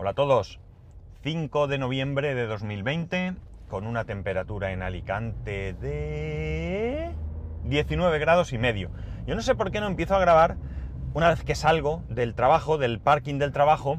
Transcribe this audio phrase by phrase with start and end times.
[0.00, 0.60] Hola a todos.
[1.24, 3.34] 5 de noviembre de 2020
[3.68, 7.10] con una temperatura en Alicante de
[7.64, 8.92] 19 grados y medio.
[9.26, 10.56] Yo no sé por qué no empiezo a grabar
[11.14, 13.98] una vez que salgo del trabajo, del parking del trabajo,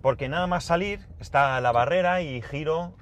[0.00, 2.94] porque nada más salir está la barrera y giro,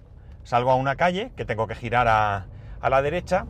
[0.43, 2.49] salgo a una calle que tengo que girar a,
[2.81, 3.47] a la derecha.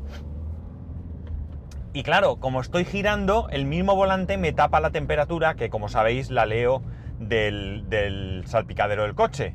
[1.94, 6.30] Y claro, como estoy girando, el mismo volante me tapa la temperatura, que como sabéis
[6.30, 6.82] la leo
[7.28, 9.54] del, salpicadero del coche.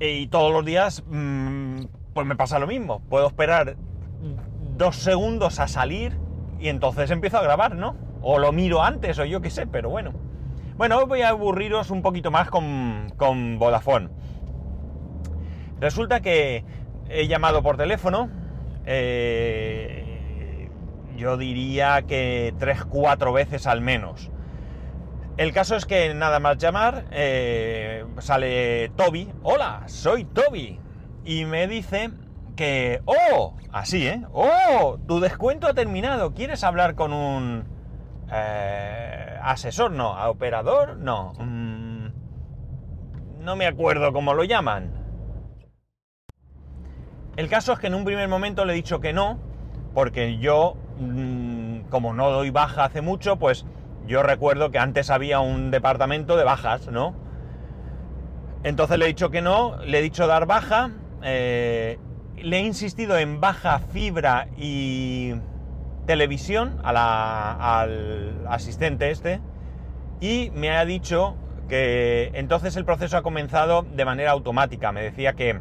[0.00, 3.00] Y todos los días, mm, pues me pasa lo mismo.
[3.08, 3.76] Puedo esperar
[4.76, 6.16] dos segundos a salir
[6.60, 7.96] y entonces empiezo a grabar, ¿no?
[8.22, 10.12] O lo miro antes, o yo qué sé, pero bueno.
[10.76, 14.10] Bueno, voy a aburriros un poquito más con, con Vodafone.
[15.80, 16.64] Resulta que
[17.08, 18.28] he llamado por teléfono.
[18.84, 20.68] Eh,
[21.16, 24.30] yo diría que tres, cuatro veces al menos.
[25.36, 29.30] El caso es que nada más llamar, eh, sale Toby.
[29.42, 30.80] Hola, soy Toby.
[31.26, 32.10] Y me dice
[32.56, 33.02] que...
[33.04, 33.54] ¡Oh!
[33.70, 34.22] Así, ¿eh?
[34.32, 34.98] ¡Oh!
[35.06, 36.32] Tu descuento ha terminado.
[36.32, 37.64] ¿Quieres hablar con un...
[38.32, 39.90] Eh, asesor?
[39.90, 40.14] No.
[40.16, 40.96] ¿A operador?
[40.96, 41.34] No.
[41.38, 42.06] Mm,
[43.40, 44.90] no me acuerdo cómo lo llaman.
[47.36, 49.38] El caso es que en un primer momento le he dicho que no,
[49.92, 53.66] porque yo, mm, como no doy baja hace mucho, pues
[54.06, 57.14] yo recuerdo que antes había un departamento de bajas, ¿no?
[58.62, 60.90] Entonces le he dicho que no, le he dicho dar baja,
[61.22, 61.98] eh,
[62.36, 65.34] le he insistido en baja fibra y
[66.06, 69.40] televisión al asistente este
[70.20, 71.36] y me ha dicho
[71.68, 74.92] que entonces el proceso ha comenzado de manera automática.
[74.92, 75.60] Me decía que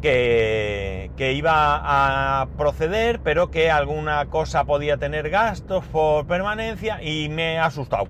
[0.00, 7.58] que, iba a proceder, pero que alguna cosa podía tener gastos por permanencia y me
[7.58, 8.08] ha asustado.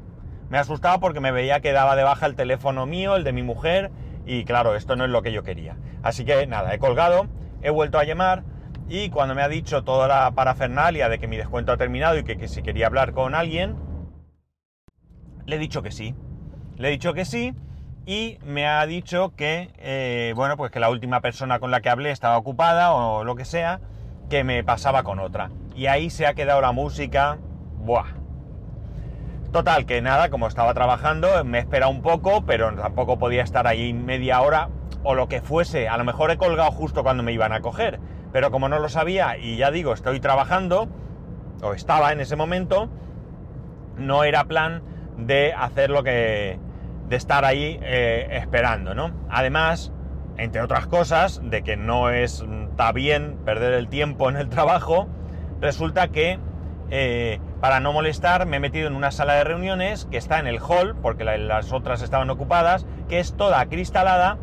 [0.50, 3.32] Me ha asustado porque me veía que daba de baja el teléfono mío, el de
[3.32, 3.90] mi mujer,
[4.26, 5.76] y claro, esto no es lo que yo quería.
[6.02, 7.26] Así que nada, he colgado,
[7.62, 8.44] he vuelto a llamar
[8.88, 12.24] y cuando me ha dicho toda la parafernalia de que mi descuento ha terminado y
[12.24, 13.76] que, que si quería hablar con alguien,
[15.44, 16.14] le he dicho que sí.
[16.76, 17.54] Le he dicho que sí
[18.08, 21.90] y me ha dicho que, eh, bueno, pues que la última persona con la que
[21.90, 23.80] hablé estaba ocupada o lo que sea,
[24.30, 25.50] que me pasaba con otra.
[25.76, 27.36] Y ahí se ha quedado la música,
[27.76, 28.06] ¡buah!
[29.52, 33.92] Total, que nada, como estaba trabajando, me espera un poco, pero tampoco podía estar ahí
[33.92, 34.70] media hora
[35.02, 35.86] o lo que fuese.
[35.86, 38.00] A lo mejor he colgado justo cuando me iban a coger,
[38.32, 40.88] pero como no lo sabía y ya digo, estoy trabajando,
[41.60, 42.88] o estaba en ese momento,
[43.98, 44.82] no era plan
[45.18, 46.58] de hacer lo que,
[47.08, 49.12] de estar ahí eh, esperando, ¿no?
[49.30, 49.92] Además,
[50.36, 55.08] entre otras cosas, de que no es, está bien perder el tiempo en el trabajo,
[55.60, 56.38] resulta que
[56.90, 60.46] eh, para no molestar me he metido en una sala de reuniones que está en
[60.46, 64.38] el hall, porque las otras estaban ocupadas, que es toda cristalada,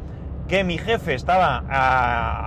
[0.47, 1.64] que mi jefe estaba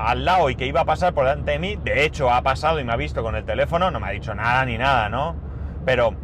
[0.09, 2.79] al lado y que iba a pasar por delante de mí, de hecho ha pasado
[2.79, 5.35] y me ha visto con el teléfono, no me ha dicho nada ni nada, ¿no?
[5.85, 6.15] Pero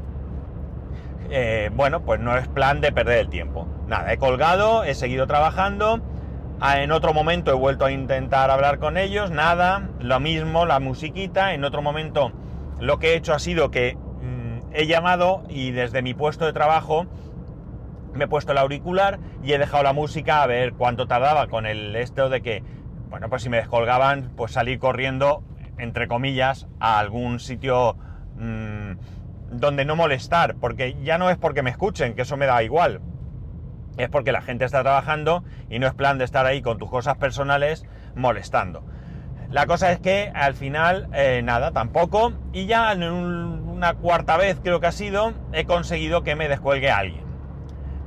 [1.30, 3.66] eh, bueno, pues no es plan de perder el tiempo.
[3.86, 6.00] Nada, he colgado, he seguido trabajando.
[6.60, 10.80] Ah, en otro momento he vuelto a intentar hablar con ellos, nada, lo mismo, la
[10.80, 11.54] musiquita.
[11.54, 12.32] En otro momento
[12.80, 16.52] lo que he hecho ha sido que mm, he llamado y desde mi puesto de
[16.52, 17.06] trabajo
[18.14, 21.66] me he puesto el auricular y he dejado la música a ver cuánto tardaba con
[21.66, 22.62] el esto de que,
[23.10, 25.42] bueno, pues si me descolgaban, pues salir corriendo,
[25.78, 27.96] entre comillas, a algún sitio...
[28.36, 28.92] Mm,
[29.56, 33.00] donde no molestar, porque ya no es porque me escuchen, que eso me da igual,
[33.97, 36.91] es porque la gente está trabajando y no es plan de estar ahí con tus
[36.91, 38.84] cosas personales molestando.
[39.50, 44.59] La cosa es que al final, eh, nada, tampoco, y ya en una cuarta vez
[44.62, 47.25] creo que ha sido, he conseguido que me descuelgue alguien.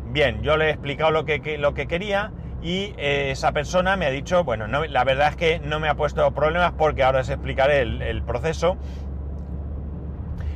[0.08, 2.32] Bien, yo le he explicado lo que, lo que quería
[2.62, 5.88] y eh, esa persona me ha dicho, bueno, no, la verdad es que no me
[5.88, 8.78] ha puesto problemas porque ahora os explicaré el proceso.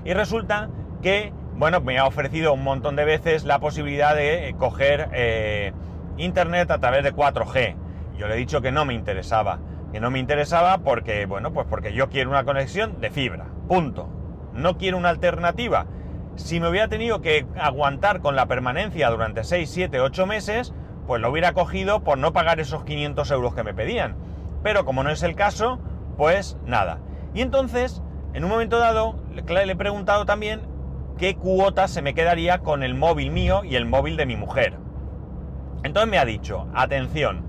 [0.04, 0.70] Y resulta
[1.02, 5.74] que, bueno, me ha ofrecido un montón de veces la posibilidad de eh, coger eh,
[6.18, 7.76] internet a través de 4G.
[8.18, 9.60] Yo le he dicho que no me interesaba,
[9.92, 14.10] que no me interesaba porque, bueno, pues porque yo quiero una conexión de fibra, punto.
[14.54, 15.88] No quiero una alternativa.
[16.36, 20.74] Si me hubiera tenido que aguantar con la permanencia durante 6, 7, 8 meses,
[21.08, 24.16] pues lo hubiera cogido por no pagar esos 500 euros que me pedían.
[24.64, 25.80] Pero como no es el caso,
[26.18, 27.00] pues nada.
[27.34, 28.02] Y entonces,
[28.34, 30.62] en un momento dado, le he preguntado también
[31.22, 34.80] qué cuota se me quedaría con el móvil mío y el móvil de mi mujer.
[35.84, 37.46] Entonces me ha dicho, atención,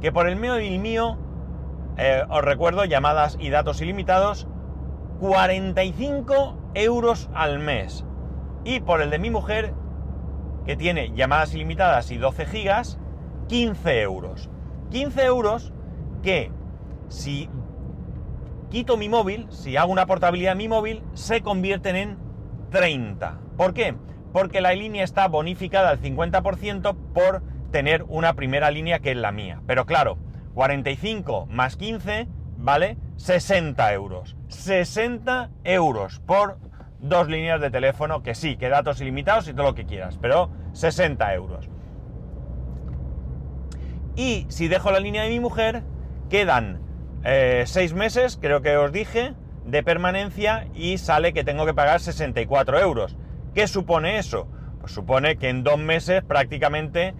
[0.00, 1.16] que por el móvil mío,
[1.96, 4.48] eh, os recuerdo, llamadas y datos ilimitados,
[5.20, 8.04] 45 euros al mes.
[8.64, 9.74] Y por el de mi mujer,
[10.66, 12.98] que tiene llamadas ilimitadas y 12 gigas,
[13.46, 14.50] 15 euros.
[14.90, 15.72] 15 euros
[16.24, 16.50] que
[17.06, 17.48] si
[18.70, 22.23] quito mi móvil, si hago una portabilidad en mi móvil, se convierten en
[22.74, 23.38] 30.
[23.56, 23.94] ¿Por qué?
[24.32, 29.30] Porque la línea está bonificada al 50% por tener una primera línea que es la
[29.30, 29.62] mía.
[29.66, 30.18] Pero claro,
[30.54, 32.26] 45 más 15
[32.58, 34.36] vale 60 euros.
[34.48, 36.58] 60 euros por
[36.98, 40.50] dos líneas de teléfono, que sí, que datos ilimitados y todo lo que quieras, pero
[40.72, 41.68] 60 euros.
[44.16, 45.84] Y si dejo la línea de mi mujer,
[46.28, 46.80] quedan
[47.22, 52.00] eh, seis meses, creo que os dije, de permanencia y sale que tengo que pagar
[52.00, 53.16] 64 euros.
[53.54, 54.48] ¿Qué supone eso?
[54.80, 57.14] Pues supone que en dos meses prácticamente,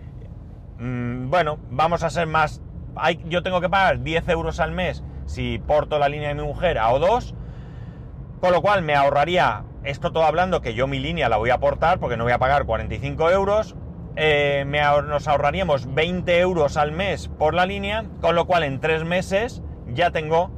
[0.78, 2.60] mm, bueno, vamos a ser más...
[2.96, 6.42] Hay, yo tengo que pagar 10 euros al mes si porto la línea de mi
[6.42, 7.34] mujer a O2,
[8.40, 11.54] con lo cual me ahorraría, esto todo hablando que yo mi línea la voy a
[11.54, 13.74] aportar porque no voy a pagar 45 euros,
[14.16, 14.64] eh,
[15.08, 19.62] nos ahorraríamos 20 euros al mes por la línea, con lo cual en tres meses
[19.88, 20.50] ya tengo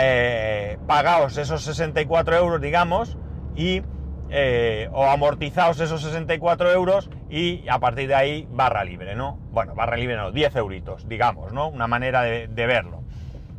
[0.00, 3.16] eh, pagados esos 64 euros, digamos,
[3.56, 3.82] y
[4.30, 9.38] eh, o amortizados esos 64 euros y a partir de ahí barra libre, ¿no?
[9.52, 11.68] Bueno, barra libre no, 10 euritos, digamos, ¿no?
[11.68, 13.02] Una manera de, verlo.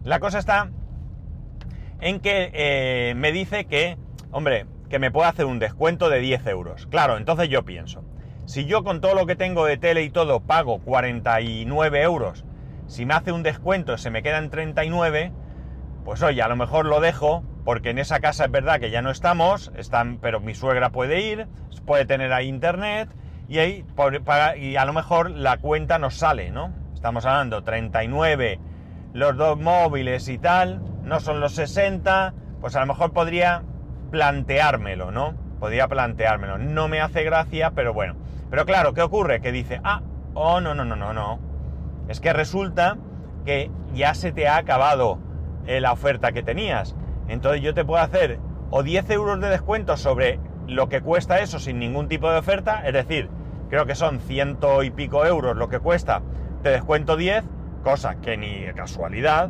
[0.04, 0.70] La cosa está
[2.02, 3.98] en que me dice que,
[4.31, 6.88] hombre, que me puede hacer un descuento de 10 euros.
[6.88, 8.04] Claro, entonces yo pienso,
[8.46, 12.44] si yo con todo lo que tengo de tele y todo pago 49 euros,
[12.88, 15.31] si me hace un descuento se me quedan 39,
[16.03, 19.01] pues oye, a lo mejor lo dejo, porque en esa casa es verdad que ya
[19.01, 21.47] no estamos, están, pero mi suegra puede ir,
[21.85, 23.09] puede tener ahí internet,
[23.47, 23.85] y ahí
[24.57, 26.73] y a lo mejor la cuenta nos sale, ¿no?
[26.94, 28.59] Estamos hablando 39,
[29.13, 33.63] los dos móviles y tal, no son los 60, pues a lo mejor podría
[34.11, 35.35] planteármelo, ¿no?
[35.59, 36.57] Podría planteármelo.
[36.57, 38.15] No me hace gracia, pero bueno.
[38.50, 39.41] Pero claro, ¿qué ocurre?
[39.41, 40.01] Que dice, ah,
[40.33, 41.39] oh, no, no, no, no, no.
[42.07, 42.97] Es que resulta
[43.45, 45.19] que ya se te ha acabado
[45.65, 46.95] la oferta que tenías.
[47.27, 48.39] Entonces yo te puedo hacer
[48.69, 52.88] o 10 euros de descuento sobre lo que cuesta eso sin ningún tipo de oferta,
[52.88, 53.30] es decir,
[53.69, 56.21] creo que son ciento y pico euros lo que cuesta,
[56.63, 57.44] te descuento 10,
[57.83, 59.50] cosa que ni casualidad,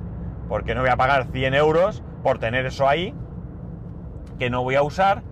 [0.50, 3.14] porque no voy a pagar 100 euros por tener eso ahí,
[4.40, 5.24] que no voy a usar,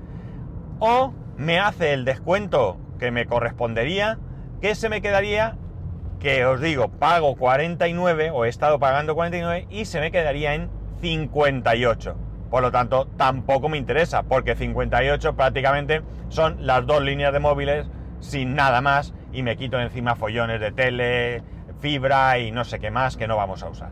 [0.80, 4.19] o me hace el descuento que me correspondería,
[4.62, 5.57] que se me quedaría,
[6.21, 10.69] que os digo, pago 49 o he estado pagando 49 y se me quedaría en
[11.01, 12.15] 58.
[12.51, 17.88] Por lo tanto, tampoco me interesa, porque 58 prácticamente son las dos líneas de móviles
[18.19, 21.44] sin nada más y me quito encima follones de tele,
[21.79, 23.89] fibra y no sé qué más que no vamos a usar.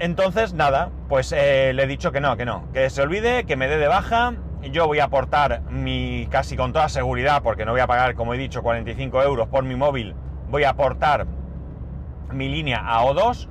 [0.00, 3.56] Entonces, nada, pues eh, le he dicho que no, que no, que se olvide, que
[3.56, 4.34] me dé de baja
[4.72, 8.34] yo voy a aportar mi, casi con toda seguridad, porque no voy a pagar, como
[8.34, 10.14] he dicho, 45 euros por mi móvil,
[10.50, 11.26] voy a aportar
[12.32, 13.48] mi línea a O2.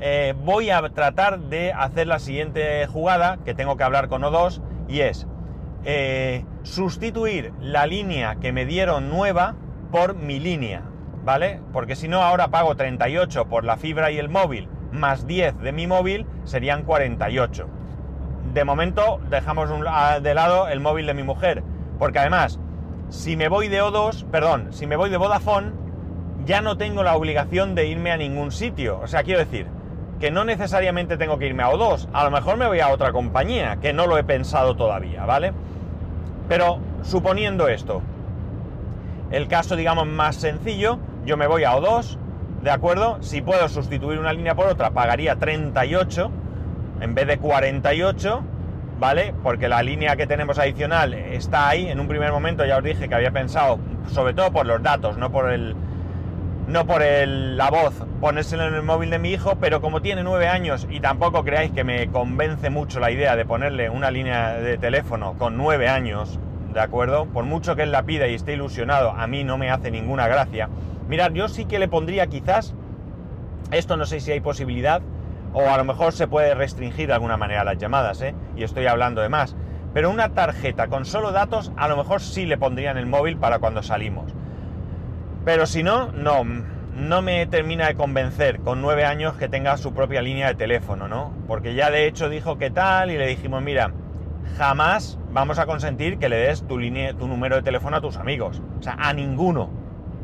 [0.00, 4.62] Eh, voy a tratar de hacer la siguiente jugada, que tengo que hablar con O2,
[4.88, 5.26] y es
[5.84, 9.56] eh, sustituir la línea que me dieron nueva
[9.90, 10.82] por mi línea,
[11.24, 11.60] ¿vale?
[11.72, 15.72] Porque si no, ahora pago 38 por la fibra y el móvil, más 10 de
[15.72, 17.80] mi móvil, serían 48
[18.52, 19.70] de momento dejamos
[20.22, 21.62] de lado el móvil de mi mujer,
[21.98, 22.58] porque además,
[23.08, 25.72] si me voy de O2, perdón, si me voy de Vodafone,
[26.50, 28.98] ya no tengo la obligación de irme a ningún sitio.
[29.00, 29.68] O sea, quiero decir,
[30.18, 33.12] que no necesariamente tengo que irme a O2, a lo mejor me voy a otra
[33.12, 35.52] compañía, que no lo he pensado todavía, ¿vale?
[36.48, 38.02] Pero suponiendo esto,
[39.30, 42.18] el caso, digamos, más sencillo, yo me voy a O2,
[42.64, 43.18] ¿de acuerdo?
[43.20, 46.32] Si puedo sustituir una línea por otra, pagaría 38,
[47.00, 48.42] en vez de 48,
[48.98, 49.34] ¿vale?
[49.44, 51.86] Porque la línea que tenemos adicional está ahí.
[51.86, 55.16] En un primer momento ya os dije que había pensado, sobre todo por los datos,
[55.16, 55.76] no por el.
[56.70, 60.46] No por la voz, ponérselo en el móvil de mi hijo, pero como tiene nueve
[60.46, 64.78] años y tampoco creáis que me convence mucho la idea de ponerle una línea de
[64.78, 66.38] teléfono con nueve años,
[66.72, 67.26] ¿de acuerdo?
[67.26, 70.28] Por mucho que él la pida y esté ilusionado, a mí no me hace ninguna
[70.28, 70.68] gracia.
[71.08, 72.72] Mirad, yo sí que le pondría quizás,
[73.72, 75.02] esto no sé si hay posibilidad,
[75.52, 78.32] o a lo mejor se puede restringir de alguna manera las llamadas, ¿eh?
[78.54, 79.56] y estoy hablando de más.
[79.92, 83.38] Pero una tarjeta con solo datos a lo mejor sí le pondría en el móvil
[83.38, 84.32] para cuando salimos.
[85.44, 86.44] Pero si no, no,
[86.94, 91.08] no me termina de convencer con nueve años que tenga su propia línea de teléfono,
[91.08, 91.32] ¿no?
[91.46, 93.92] Porque ya de hecho dijo que tal y le dijimos, mira,
[94.58, 98.16] jamás vamos a consentir que le des tu, línea, tu número de teléfono a tus
[98.16, 98.62] amigos.
[98.78, 99.70] O sea, a ninguno.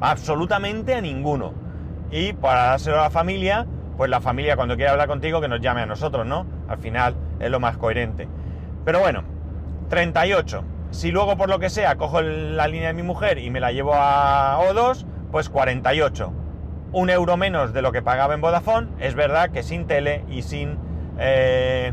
[0.00, 1.54] Absolutamente a ninguno.
[2.10, 5.60] Y para dárselo a la familia, pues la familia cuando quiera hablar contigo que nos
[5.60, 6.46] llame a nosotros, ¿no?
[6.68, 8.28] Al final es lo más coherente.
[8.84, 9.24] Pero bueno,
[9.88, 10.75] 38.
[10.96, 13.70] Si luego por lo que sea cojo la línea de mi mujer y me la
[13.70, 16.32] llevo a O2, pues 48.
[16.92, 18.88] un euro menos de lo que pagaba en Vodafone.
[18.98, 20.78] Es verdad que sin tele y sin...
[21.18, 21.92] eh,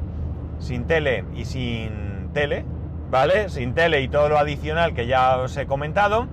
[0.59, 2.63] sin tele y sin tele,
[3.11, 3.49] ¿vale?
[3.49, 6.29] Sin tele y todo lo adicional que ya os he comentado.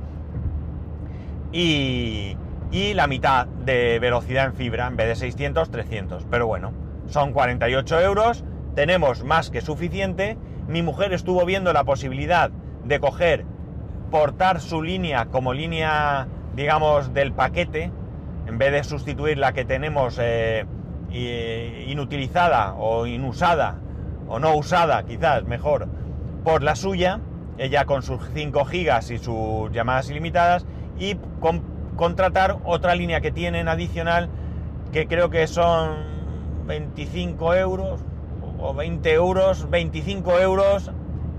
[1.51, 2.37] Y,
[2.71, 6.25] y la mitad de velocidad en fibra, en vez de 600, 300.
[6.31, 6.73] Pero bueno,
[7.09, 8.45] son 48 euros,
[8.77, 10.39] tenemos más que suficiente.
[10.69, 12.53] Mi mujer estuvo viendo la posibilidad
[12.85, 13.45] de coger,
[14.11, 17.93] portar su línea como línea, digamos, del paquete,
[18.47, 20.67] en vez de sustituir la que tenemos eh,
[21.89, 23.77] inutilizada o inusada,
[24.29, 25.89] o no usada, quizás mejor,
[26.45, 27.21] por la suya,
[27.59, 30.67] ella con sus 5 gigas y sus llamadas ilimitadas,
[30.99, 31.63] y con-
[31.97, 34.31] contratar otra línea que tienen adicional,
[34.93, 35.99] que creo que son
[36.67, 38.01] 25 euros
[38.59, 40.91] o 20 euros, 25 euros,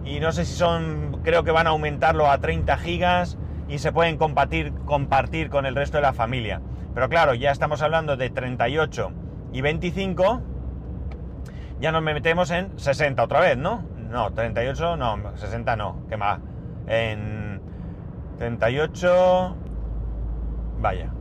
[0.04, 3.92] y no sé si son, creo que van a aumentarlo a 30 gigas y se
[3.92, 6.62] pueden compartir, compartir con el resto de la familia.
[6.94, 9.12] Pero claro, ya estamos hablando de 38
[9.54, 10.42] y 25,
[11.80, 13.84] ya nos metemos en 60 otra vez, ¿no?
[14.10, 16.40] No, 38, no, 60 no, ¿qué más?
[16.88, 17.62] En
[18.38, 19.56] 38...
[20.80, 21.14] Vaya.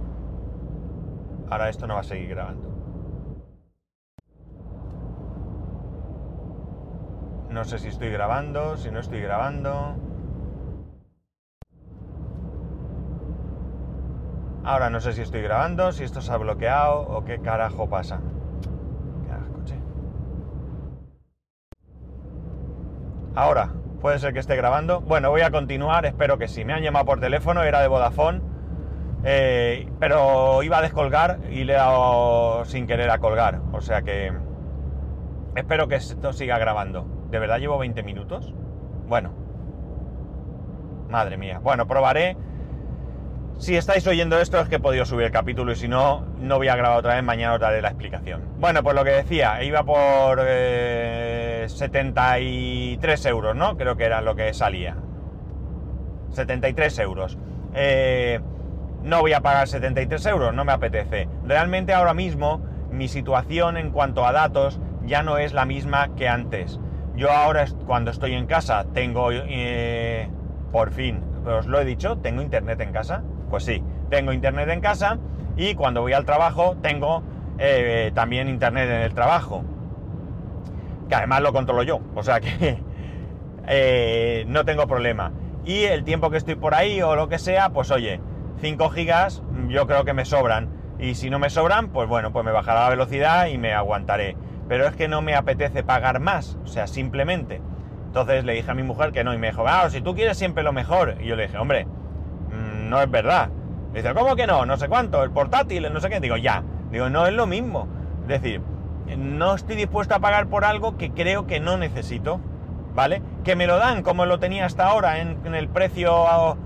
[1.50, 2.69] Ahora esto no va a seguir grabando.
[7.50, 9.96] No sé si estoy grabando, si no estoy grabando.
[14.64, 18.20] Ahora no sé si estoy grabando, si esto se ha bloqueado o qué carajo pasa.
[23.34, 25.00] Ahora, puede ser que esté grabando.
[25.00, 26.64] Bueno, voy a continuar, espero que sí.
[26.64, 28.42] Me han llamado por teléfono, era de Vodafone.
[29.24, 33.60] eh, pero iba a descolgar y le he dado sin querer a colgar.
[33.72, 34.32] O sea que
[35.54, 37.19] espero que esto siga grabando.
[37.30, 38.52] ¿De verdad llevo 20 minutos?
[39.06, 39.32] Bueno.
[41.08, 41.60] Madre mía.
[41.62, 42.36] Bueno, probaré.
[43.58, 46.56] Si estáis oyendo esto es que he podido subir el capítulo y si no, no
[46.56, 48.42] voy a grabar otra vez, mañana os daré la explicación.
[48.58, 53.76] Bueno, pues lo que decía, iba por eh, 73 euros, ¿no?
[53.76, 54.96] Creo que era lo que salía.
[56.30, 57.38] 73 euros.
[57.74, 58.40] Eh,
[59.02, 61.28] no voy a pagar 73 euros, no me apetece.
[61.44, 66.28] Realmente ahora mismo mi situación en cuanto a datos ya no es la misma que
[66.28, 66.80] antes.
[67.20, 70.26] Yo ahora cuando estoy en casa tengo, eh,
[70.72, 73.22] por fin, os lo he dicho, tengo internet en casa.
[73.50, 75.18] Pues sí, tengo internet en casa
[75.54, 77.22] y cuando voy al trabajo tengo
[77.58, 79.62] eh, también internet en el trabajo.
[81.10, 82.82] Que además lo controlo yo, o sea que
[83.68, 85.30] eh, no tengo problema.
[85.66, 88.18] Y el tiempo que estoy por ahí o lo que sea, pues oye,
[88.62, 90.70] 5 gigas yo creo que me sobran.
[90.98, 94.38] Y si no me sobran, pues bueno, pues me bajará la velocidad y me aguantaré.
[94.70, 97.60] Pero es que no me apetece pagar más, o sea, simplemente.
[98.06, 100.62] Entonces le dije a mi mujer que no y me dijo, si tú quieres siempre
[100.62, 101.16] lo mejor.
[101.20, 103.50] Y yo le dije, hombre, mm, no es verdad.
[103.92, 104.66] Dice, ¿cómo que no?
[104.66, 106.20] No sé cuánto, el portátil, no sé qué.
[106.20, 106.62] Digo, ya.
[106.92, 107.88] Digo, no es lo mismo.
[108.22, 108.62] Es decir,
[109.18, 112.38] no estoy dispuesto a pagar por algo que creo que no necesito.
[112.94, 113.22] ¿Vale?
[113.42, 116.56] Que me lo dan como lo tenía hasta ahora en el precio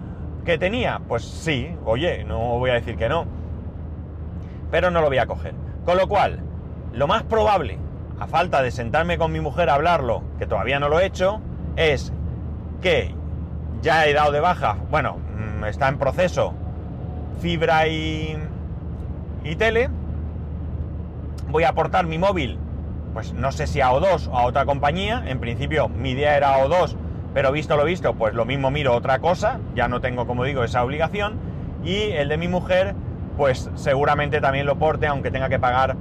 [0.44, 1.00] que tenía.
[1.08, 3.25] Pues sí, oye, no voy a decir que no.
[4.70, 5.54] Pero no lo voy a coger.
[5.87, 6.40] Con lo cual,
[6.92, 7.78] lo más probable,
[8.18, 11.40] a falta de sentarme con mi mujer a hablarlo, que todavía no lo he hecho,
[11.76, 12.12] es
[12.80, 13.14] que
[13.83, 16.54] ya he dado de baja, bueno, mm, está en proceso
[17.40, 18.38] fibra y,
[19.44, 19.90] y tele.
[21.49, 22.59] Voy a aportar mi móvil,
[23.12, 25.23] pues no sé si a O2 o a otra compañía.
[25.26, 26.97] En principio mi idea era O2,
[27.33, 29.61] pero visto lo visto, pues lo mismo miro otra cosa.
[29.75, 31.38] Ya no tengo, como digo, esa obligación.
[31.85, 32.94] Y el de mi mujer,
[33.37, 35.97] pues seguramente también lo porte, aunque tenga que pagar.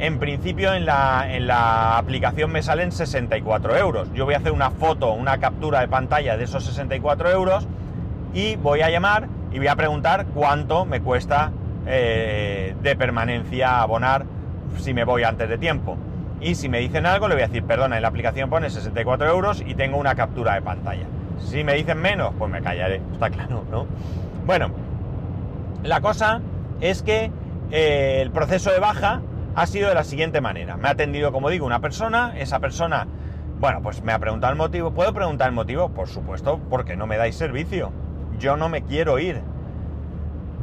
[0.00, 4.08] En principio en la, aplicación me salen 64 euros.
[4.14, 7.68] Yo voy a hacer una foto, una captura de pantalla de esos 64 euros
[8.32, 11.52] y voy a llamar y voy a preguntar cuánto me cuesta
[11.86, 14.24] eh, de permanencia abonar
[14.78, 15.98] si me voy antes de tiempo.
[16.40, 19.28] Y si me dicen algo, le voy a decir, perdona, en la aplicación pone 64
[19.28, 21.04] euros y tengo una captura de pantalla.
[21.40, 23.86] Si me dicen menos, pues me callaré, está claro, ¿no?
[24.46, 24.70] Bueno,
[25.82, 26.40] la cosa
[26.80, 27.30] es que
[27.70, 29.20] eh, el proceso de baja
[29.54, 30.76] ha sido de la siguiente manera.
[30.76, 33.06] Me ha atendido, como digo, una persona, esa persona,
[33.58, 34.92] bueno, pues me ha preguntado el motivo.
[34.92, 35.90] ¿Puedo preguntar el motivo?
[35.90, 37.92] Por supuesto, porque no me dais servicio.
[38.38, 39.42] Yo no me quiero ir.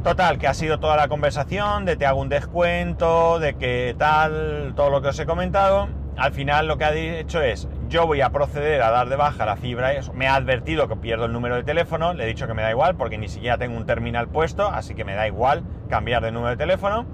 [0.02, 4.72] Total, que ha sido toda la conversación de te hago un descuento, de que tal,
[4.76, 5.88] todo lo que os he comentado.
[6.16, 9.46] Al final lo que ha dicho es, yo voy a proceder a dar de baja
[9.46, 9.90] la fibra.
[10.14, 12.70] Me ha advertido que pierdo el número de teléfono, le he dicho que me da
[12.70, 16.32] igual porque ni siquiera tengo un terminal puesto, así que me da igual cambiar de
[16.32, 17.06] número de teléfono.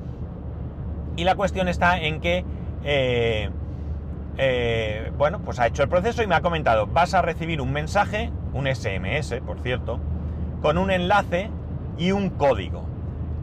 [1.16, 2.44] Y la cuestión está en que,
[2.84, 3.50] eh,
[4.36, 7.72] eh, bueno, pues ha hecho el proceso y me ha comentado, vas a recibir un
[7.72, 10.00] mensaje, un SMS, por cierto,
[10.60, 11.50] con un enlace
[11.98, 12.84] y un código.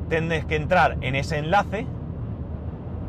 [0.10, 1.88] tienes que entrar en ese enlace,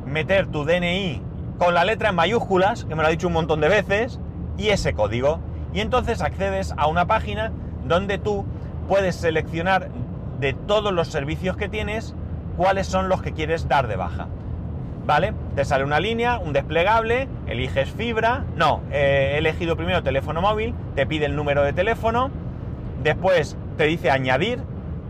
[0.07, 1.21] meter tu DNI
[1.59, 4.21] con la letra en mayúsculas, que me lo ha dicho un montón de veces,
[4.57, 5.40] y ese código.
[5.73, 7.52] Y entonces accedes a una página
[7.87, 8.45] donde tú
[8.88, 9.90] puedes seleccionar
[10.38, 12.14] de todos los servicios que tienes
[12.57, 14.28] cuáles son los que quieres dar de baja.
[15.04, 15.35] ¿Vale?
[15.56, 21.06] Te sale una línea, un desplegable, eliges fibra, no, he elegido primero teléfono móvil, te
[21.06, 22.30] pide el número de teléfono,
[23.02, 24.61] después te dice añadir,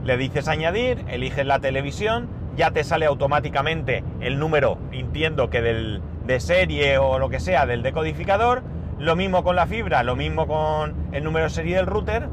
[0.04, 6.00] le dices añadir, eliges la televisión, ya te sale automáticamente el número, entiendo que del,
[6.24, 8.62] de serie o lo que sea del decodificador,
[8.98, 12.28] lo mismo con la fibra, lo mismo con el número de serie del router,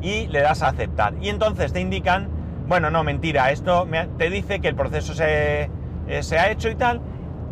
[0.00, 1.14] y le das a aceptar.
[1.20, 2.28] Y entonces te indican,
[2.66, 3.86] bueno, no, mentira, esto
[4.18, 5.70] te dice que el proceso se,
[6.06, 7.00] eh, se ha hecho y tal.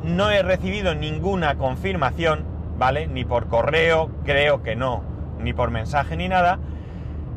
[0.03, 2.45] No he recibido ninguna confirmación,
[2.79, 3.07] ¿vale?
[3.07, 5.03] Ni por correo, creo que no,
[5.39, 6.59] ni por mensaje ni nada.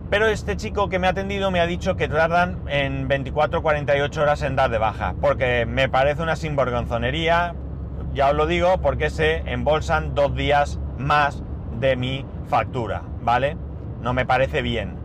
[0.10, 4.42] Pero este chico que me ha atendido me ha dicho que tardan en 24-48 horas
[4.44, 7.56] en dar de baja, porque me parece una sinvergonzonería,
[8.14, 11.42] ya os lo digo, porque se embolsan dos días más
[11.80, 13.58] de mi factura, ¿vale?
[14.02, 15.03] No me parece bien.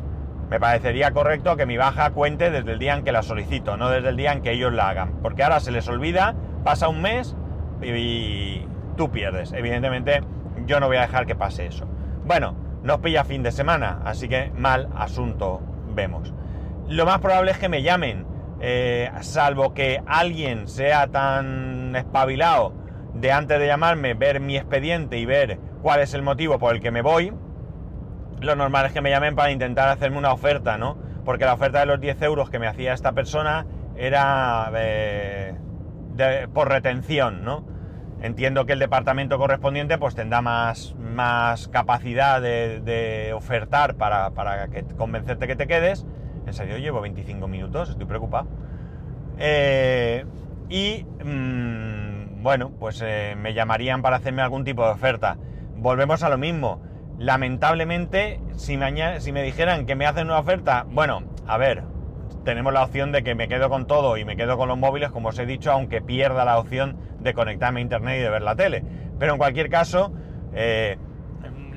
[0.50, 3.90] Me parecería correcto que mi baja cuente desde el día en que la solicito, no
[3.90, 5.20] desde el día en que ellos la hagan.
[5.22, 7.36] Porque ahora se les olvida, pasa un mes
[7.82, 9.52] y tú pierdes.
[9.52, 10.22] Evidentemente
[10.66, 11.86] yo no voy a dejar que pase eso.
[12.24, 15.60] Bueno, nos pilla fin de semana, así que mal asunto
[15.94, 16.32] vemos.
[16.88, 18.26] Lo más probable es que me llamen,
[18.60, 22.72] eh, salvo que alguien sea tan espabilado
[23.14, 26.80] de antes de llamarme, ver mi expediente y ver cuál es el motivo por el
[26.80, 27.32] que me voy,
[28.40, 30.96] lo normal es que me llamen para intentar hacerme una oferta, ¿no?
[31.24, 33.66] Porque la oferta de los 10 euros que me hacía esta persona
[33.96, 35.54] era eh,
[36.52, 37.64] por retención, ¿no?
[38.20, 45.46] Entiendo que el departamento correspondiente pues tendrá más, más capacidad de, ofertar para, que, convencerte
[45.46, 46.04] que te quedes.
[46.46, 48.48] En serio, llevo 25 minutos, estoy preocupado.
[49.38, 50.24] Eh,
[50.68, 55.36] y mm, bueno, pues eh, me llamarían para hacerme algún tipo de oferta.
[55.76, 56.80] Volvemos a lo mismo
[57.18, 61.82] Lamentablemente, si me, dijeran que me hacen una oferta, bueno, a ver,
[62.44, 65.10] tenemos la opción de que me quedo con todo y me quedo con los móviles,
[65.10, 68.42] como os he dicho, aunque pierda la opción de conectarme a internet y de ver
[68.42, 68.84] la tele.
[69.18, 70.12] Pero en cualquier caso,
[70.54, 70.96] eh,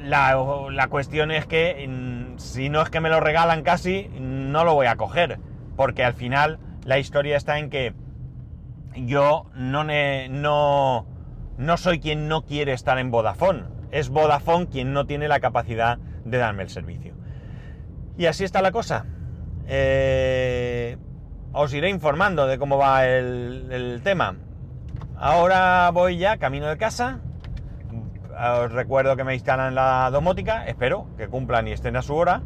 [0.04, 4.76] la, cuestión es que mm, si no es que me lo regalan casi, no lo
[4.76, 5.40] voy a coger.
[5.76, 7.96] Porque al final la historia está en que
[8.94, 11.08] yo no, no,
[11.58, 15.98] no soy quien no quiere estar en Vodafone es Vodafone quien no tiene la capacidad
[16.26, 17.14] de darme el servicio.
[18.18, 19.06] Y así está la cosa.
[19.68, 20.98] Eh,
[21.54, 24.36] os iré informando de cómo va el, tema.
[25.18, 27.20] Ahora voy ya camino de casa.
[28.40, 30.66] Os recuerdo que me instalan la domótica.
[30.66, 32.42] Espero que cumplan y estén a su hora.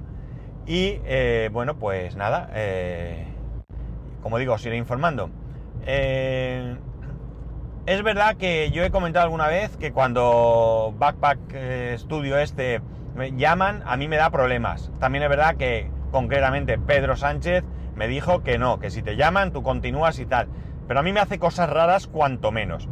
[0.66, 2.50] Y eh, bueno, pues nada.
[2.54, 3.28] Eh,
[4.22, 5.30] como digo, os iré informando.
[7.86, 12.82] Es verdad que yo he comentado alguna vez que cuando Backpack eh, Studio este
[13.16, 14.92] me llaman, a mí me da problemas.
[15.00, 17.64] También es verdad que concretamente Pedro Sánchez
[17.96, 20.48] me dijo que no, que si te llaman tú continúas y tal.
[20.88, 22.90] Pero a mí me hace cosas raras cuanto menos.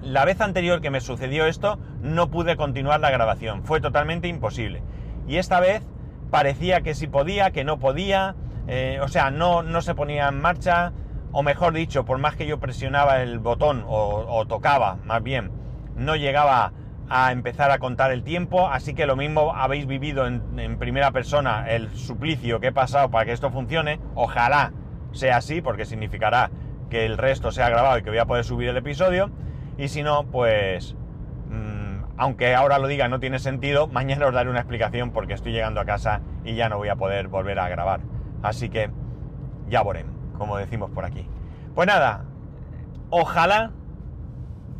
[0.00, 4.84] La vez anterior que me sucedió esto no pude continuar la grabación, fue totalmente imposible.
[5.26, 5.82] Y esta vez
[6.30, 8.36] parecía que sí podía, que no podía,
[8.68, 10.92] eh, o sea, no, no se ponía en marcha,
[11.34, 15.50] o mejor dicho, por más que yo presionaba el botón o, tocaba, más bien,
[15.96, 16.72] no llegaba
[17.10, 21.68] a empezar a contar el tiempo, así que lo mismo habéis vivido en, primera persona
[21.68, 24.72] el suplicio que he pasado para que esto funcione, ojalá
[25.10, 26.52] sea así, porque significará
[26.88, 29.32] que el resto sea grabado y que voy a poder subir el episodio,
[29.76, 30.94] y si no, pues,
[31.50, 35.50] mm, aunque ahora lo diga no tiene sentido, mañana os daré una explicación porque estoy
[35.50, 38.02] llegando a casa y ya no voy a poder volver a grabar,
[38.44, 38.88] así que
[39.68, 41.26] ya veremos como decimos por aquí.
[41.74, 42.24] Pues nada,
[43.10, 43.72] ojalá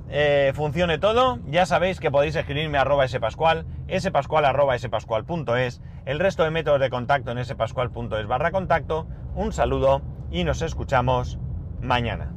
[0.08, 1.38] eh, funcione todo.
[1.46, 3.66] Ya sabéis que podéis escribirme a arroba spascual,
[3.98, 9.06] spascual arroba spascual.es, el resto de métodos de contacto en spascual.es barra contacto.
[9.34, 11.38] Un saludo y nos escuchamos
[11.80, 12.33] mañana.